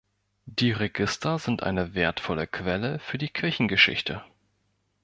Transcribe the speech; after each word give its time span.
Die 0.47 0.71
Register 0.71 1.37
sind 1.37 1.61
eine 1.61 1.93
wertvolle 1.93 2.47
Quelle 2.47 2.97
für 2.97 3.19
die 3.19 3.29
Kirchengeschichte. 3.29 4.23